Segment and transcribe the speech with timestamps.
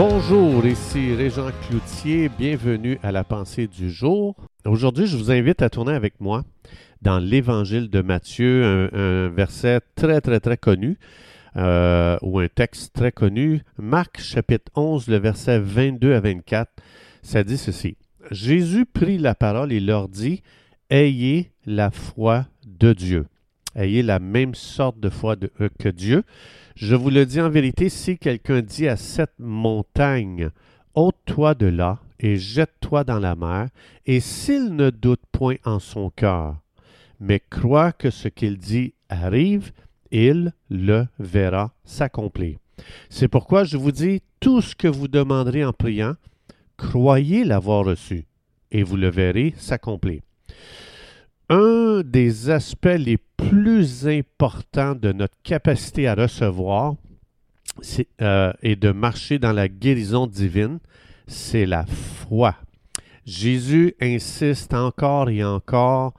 [0.00, 4.36] Bonjour, ici Régent Cloutier, bienvenue à la pensée du jour.
[4.64, 6.44] Aujourd'hui, je vous invite à tourner avec moi
[7.02, 10.98] dans l'Évangile de Matthieu, un, verset très très très connu,
[11.56, 16.70] euh, ou un texte très connu, Marc chapitre 11, le verset 22 à 24,
[17.22, 17.96] ça dit ceci.
[18.30, 20.44] Jésus prit la parole et leur dit,
[20.90, 23.26] Ayez la foi de Dieu.
[23.78, 25.36] Ayez la même sorte de foi
[25.78, 26.24] que Dieu.
[26.74, 30.50] Je vous le dis en vérité, si quelqu'un dit à cette montagne,
[30.94, 33.68] ôte-toi de là et jette-toi dans la mer,
[34.04, 36.56] et s'il ne doute point en son cœur,
[37.20, 39.70] mais croit que ce qu'il dit arrive,
[40.10, 42.58] il le verra s'accomplir.
[43.10, 46.14] C'est pourquoi je vous dis, tout ce que vous demanderez en priant,
[46.76, 48.24] croyez l'avoir reçu,
[48.72, 50.22] et vous le verrez s'accomplir.
[51.50, 56.96] Un des aspects les plus importants de notre capacité à recevoir
[58.20, 60.78] euh, et de marcher dans la guérison divine,
[61.26, 62.54] c'est la foi.
[63.24, 66.12] Jésus insiste encore et encore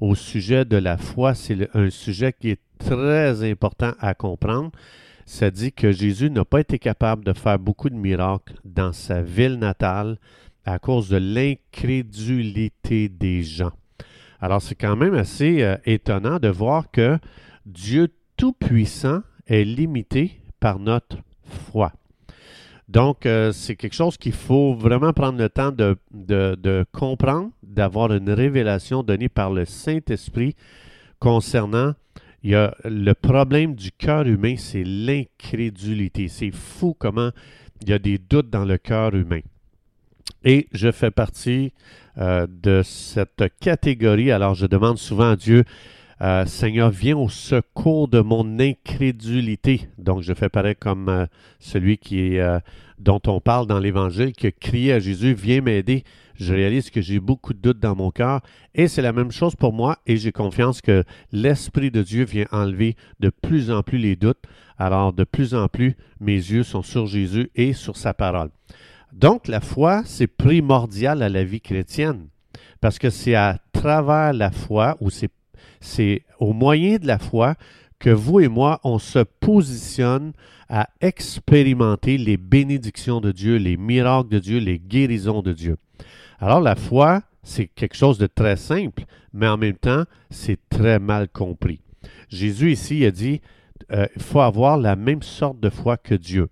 [0.00, 1.34] au sujet de la foi.
[1.34, 4.70] C'est un sujet qui est très important à comprendre.
[5.24, 9.22] Ça dit que Jésus n'a pas été capable de faire beaucoup de miracles dans sa
[9.22, 10.18] ville natale
[10.66, 13.72] à cause de l'incrédulité des gens.
[14.44, 17.18] Alors c'est quand même assez euh, étonnant de voir que
[17.64, 21.94] Dieu Tout-Puissant est limité par notre foi.
[22.86, 25.96] Donc, euh, c'est quelque chose qu'il faut vraiment prendre le temps de,
[26.92, 30.54] comprendre, d'avoir une révélation donnée par le Saint-Esprit
[31.20, 31.94] concernant
[32.42, 36.28] le problème du cœur humain, c'est l'incrédulité.
[36.28, 37.30] C'est fou comment
[37.80, 39.40] il y a des doutes dans le cœur humain.
[40.44, 41.72] Et je fais partie
[42.18, 44.30] euh, de cette catégorie.
[44.30, 45.64] Alors je demande souvent à Dieu,
[46.20, 49.88] euh, Seigneur, viens au secours de mon incrédulité.
[49.98, 51.26] Donc je fais pareil comme euh,
[51.58, 52.38] celui qui
[52.98, 56.04] dont on parle dans l'Évangile, qui a à Jésus, viens m'aider.
[56.36, 58.40] Je réalise que j'ai beaucoup de doutes dans mon cœur
[58.74, 62.46] et c'est la même chose pour moi et j'ai confiance que l'Esprit de Dieu vient
[62.50, 64.42] enlever de plus en plus les doutes.
[64.78, 68.50] Alors de plus en plus, mes yeux sont sur Jésus et sur sa parole.
[69.14, 72.26] Donc, la foi, c'est primordial à la vie chrétienne,
[72.80, 77.54] parce que c'est à travers la foi, ou c'est au moyen de la foi,
[78.00, 80.32] que vous et moi, on se positionne
[80.68, 85.76] à expérimenter les bénédictions de Dieu, les miracles de Dieu, les guérisons de Dieu.
[86.40, 90.98] Alors, la foi, c'est quelque chose de très simple, mais en même temps, c'est très
[90.98, 91.80] mal compris.
[92.30, 93.40] Jésus ici a dit,
[93.92, 96.48] euh, il faut avoir la même sorte de foi que Dieu.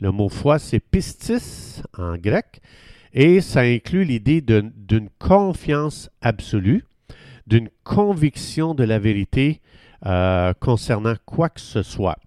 [0.00, 2.60] Le mot foi, c'est pistis en grec,
[3.12, 6.84] et ça inclut l'idée d'une confiance absolue,
[7.46, 9.60] d'une conviction de la vérité
[10.04, 12.18] euh, concernant quoi que ce soit.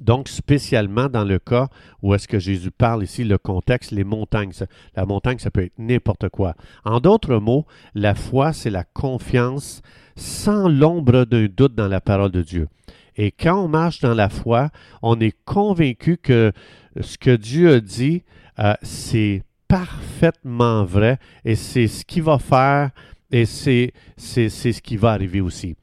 [0.00, 1.68] Donc, spécialement dans le cas
[2.02, 4.52] où est-ce que Jésus parle ici, le contexte, les montagnes.
[4.94, 6.54] La montagne, ça peut être n'importe quoi.
[6.84, 9.80] En d'autres mots, la foi, c'est la confiance
[10.16, 12.68] sans l'ombre d'un doute dans la parole de Dieu.
[13.16, 14.70] Et quand on marche dans la foi,
[15.02, 16.52] on est convaincu que
[17.00, 18.22] ce que Dieu a dit,
[18.58, 22.90] euh, c'est parfaitement vrai et c'est ce qu'il va faire
[23.30, 25.76] et c'est, c'est, ce qui va arriver aussi.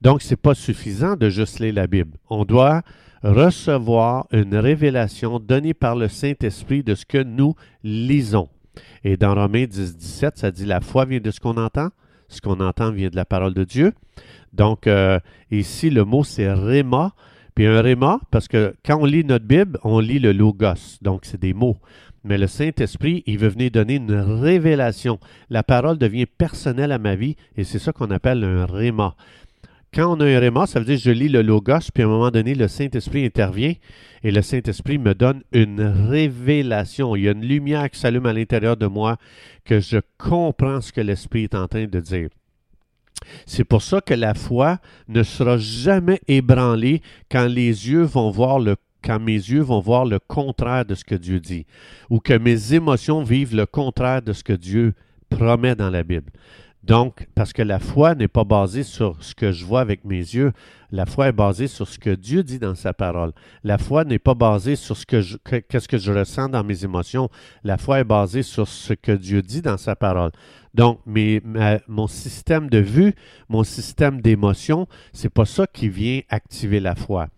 [0.00, 2.16] Donc, ce n'est pas suffisant de juste lire la Bible.
[2.28, 2.82] On doit
[3.22, 8.48] recevoir une révélation donnée par le Saint-Esprit de ce que nous lisons.
[9.04, 11.88] Et dans Romains 10, 17, ça dit la foi vient de ce qu'on entend,
[12.30, 13.92] ce qu'on entend vient de la parole de Dieu.
[14.52, 15.18] Donc, euh,
[15.50, 17.12] ici, le mot, c'est réma.
[17.54, 20.98] Puis un réma, parce que quand on lit notre Bible, on lit le logos.
[21.02, 21.76] Donc, c'est des mots.
[22.22, 25.18] Mais le Saint-Esprit, il veut venir donner une révélation.
[25.48, 29.14] La parole devient personnelle à ma vie et c'est ça qu'on appelle un réma.
[29.92, 32.06] Quand on a un réma, ça veut dire que je lis le logos, puis à
[32.06, 33.74] un moment donné, le Saint-Esprit intervient
[34.22, 37.16] et le Saint-Esprit me donne une révélation.
[37.16, 39.16] Il y a une lumière qui s'allume à l'intérieur de moi
[39.64, 42.28] que je comprends ce que l'Esprit est en train de dire.
[43.46, 48.60] C'est pour ça que la foi ne sera jamais ébranlée quand mes yeux vont voir
[48.60, 48.76] le
[50.28, 51.66] contraire de ce que Dieu dit,
[52.10, 54.94] ou que mes émotions vivent le contraire de ce que Dieu
[55.28, 56.30] promet dans la Bible.
[56.82, 60.16] Donc, parce que la foi n'est pas basée sur ce que je vois avec mes
[60.16, 60.52] yeux,
[60.90, 63.32] la foi est basée sur ce que Dieu dit dans sa parole.
[63.62, 65.20] La foi n'est pas basée sur ce que
[65.60, 67.28] qu'est-ce je ressens dans mes émotions.
[67.64, 70.32] La foi est basée sur ce que Dieu dit dans sa parole.
[70.72, 71.00] Donc,
[71.86, 73.14] mon système de vue,
[73.48, 77.28] mon système d'émotion, c'est pas ça qui vient activer la foi.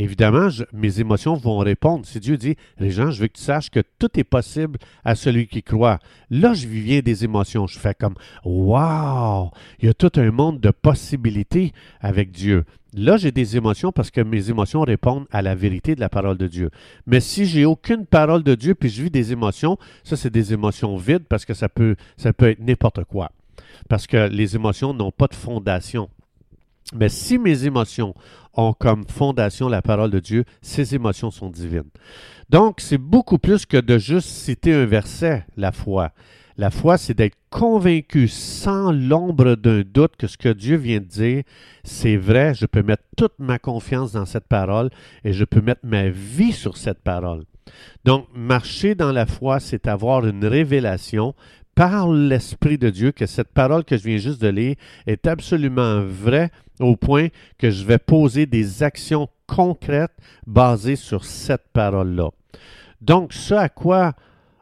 [0.00, 2.06] Évidemment, mes émotions vont répondre.
[2.06, 5.48] Si Dieu dit, Régent, je veux que tu saches que tout est possible à celui
[5.48, 5.98] qui croit.
[6.30, 7.66] Là, je viens des émotions.
[7.66, 8.14] Je fais comme,
[8.44, 9.50] waouh,
[9.80, 12.64] il y a tout un monde de possibilités avec Dieu.
[12.94, 16.38] Là, j'ai des émotions parce que mes émotions répondent à la vérité de la parole
[16.38, 16.70] de Dieu.
[17.06, 20.52] Mais si j'ai aucune parole de Dieu puis je vis des émotions, ça c'est des
[20.52, 23.32] émotions vides parce que ça peut, ça peut être n'importe quoi.
[23.88, 26.08] Parce que les émotions n'ont pas de fondation.
[26.94, 28.14] Mais si mes émotions
[28.58, 31.90] ont comme fondation la parole de Dieu, ces émotions sont divines.
[32.50, 36.10] Donc, c'est beaucoup plus que de juste citer un verset, la foi.
[36.56, 41.04] La foi, c'est d'être convaincu sans l'ombre d'un doute que ce que Dieu vient de
[41.04, 41.42] dire,
[41.84, 44.90] c'est vrai, je peux mettre toute ma confiance dans cette parole
[45.22, 47.44] et je peux mettre ma vie sur cette parole.
[48.04, 51.34] Donc, marcher dans la foi, c'est avoir une révélation
[51.78, 54.74] par l'Esprit de Dieu que cette parole que je viens juste de lire
[55.06, 61.68] est absolument vraie au point que je vais poser des actions concrètes basées sur cette
[61.72, 62.30] parole-là.
[63.00, 64.14] Donc, ce à quoi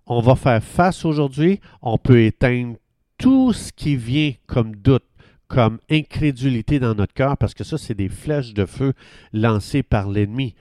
[0.06, 2.76] on va faire face aujourd'hui, on peut éteindre
[3.16, 5.06] tout ce qui vient comme doute,
[5.48, 8.92] comme incrédulité dans notre cœur, parce que ça, c'est des flèches de feu
[9.32, 10.54] lancées par l'ennemi.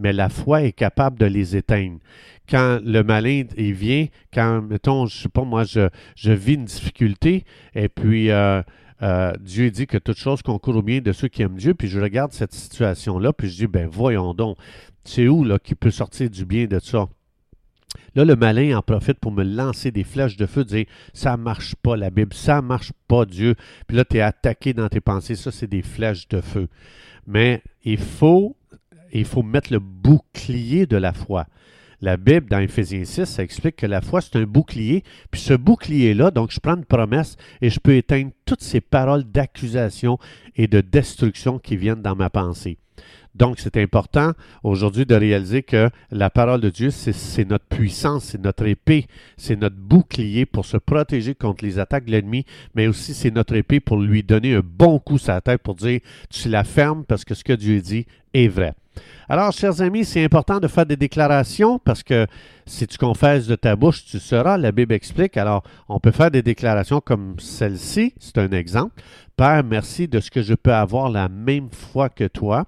[0.00, 1.98] Mais la foi est capable de les éteindre.
[2.48, 5.88] Quand le malin il vient, quand, mettons, je sais pas, moi, je,
[6.32, 7.44] vis une difficulté,
[7.74, 8.60] et puis euh,
[9.02, 11.86] euh, Dieu dit que toute chose concourt au bien de ceux qui aiment Dieu, puis
[11.86, 14.56] je regarde cette situation-là, puis je dis, ben voyons donc,
[15.04, 17.06] c'est où là qui peut sortir du bien de ça?
[18.14, 21.74] Là, le malin en profite pour me lancer des flèches de feu, dire ça marche
[21.76, 23.54] pas la Bible, ça marche pas Dieu.
[23.86, 26.68] Puis là, tu es attaqué dans tes pensées, ça, c'est des flèches de feu.
[27.26, 28.56] Mais il faut,
[29.12, 31.46] il faut mettre le bouclier de la foi.
[32.02, 35.04] La Bible, dans Éphésiens 6, ça explique que la foi, c'est un bouclier.
[35.30, 39.24] Puis ce bouclier-là, donc je prends une promesse et je peux éteindre toutes ces paroles
[39.24, 40.18] d'accusation
[40.56, 42.78] et de destruction qui viennent dans ma pensée.
[43.34, 44.32] Donc, c'est important
[44.64, 49.06] aujourd'hui de réaliser que la parole de Dieu, c'est notre puissance, c'est notre épée,
[49.36, 52.44] c'est notre bouclier pour se protéger contre les attaques de l'ennemi,
[52.74, 55.76] mais aussi c'est notre épée pour lui donner un bon coup sur la tête pour
[55.76, 58.74] dire, tu la fermes parce que ce que Dieu dit est vrai.
[59.28, 62.26] Alors, chers amis, c'est important de faire des déclarations parce que
[62.66, 64.58] si tu confesses de ta bouche, tu seras.
[64.58, 65.36] La Bible explique.
[65.36, 68.12] Alors, on peut faire des déclarations comme celle-ci.
[68.18, 69.00] C'est un exemple.
[69.40, 72.66] Père, merci de ce que je peux avoir la même foi que toi.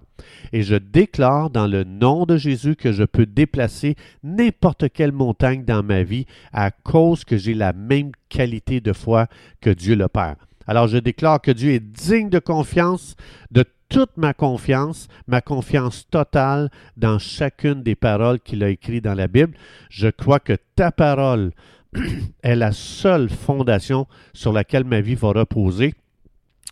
[0.54, 5.66] Et je déclare dans le nom de Jésus que je peux déplacer n'importe quelle montagne
[5.66, 9.26] dans ma vie à cause que j'ai la même qualité de foi
[9.60, 10.36] que Dieu le Père.
[10.66, 13.16] Alors je déclare que Dieu est digne de confiance,
[13.50, 19.12] de toute ma confiance, ma confiance totale dans chacune des paroles qu'il a écrites dans
[19.12, 19.52] la Bible.
[19.90, 21.52] Je crois que ta parole
[22.42, 25.92] est la seule fondation sur laquelle ma vie va reposer.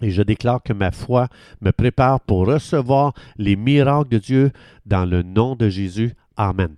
[0.03, 1.29] Et je déclare que ma foi
[1.61, 4.51] me prépare pour recevoir les miracles de Dieu
[4.87, 6.15] dans le nom de Jésus.
[6.37, 6.75] Amen.